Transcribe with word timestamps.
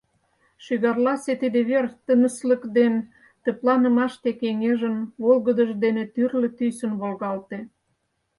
Шӱгарласе 0.63 1.33
тиде 1.41 1.59
вер 1.69 1.85
тыныслык 2.05 2.63
ден 2.77 2.93
тыпланымаште 3.43 4.29
кеҥежын 4.41 4.95
волгыдыж 5.23 5.69
дене 5.83 6.03
тӱрлӧ 6.13 6.49
тӱсын 6.57 6.91
волгалте. 6.99 7.59